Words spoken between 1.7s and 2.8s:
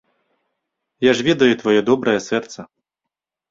добрае сэрца.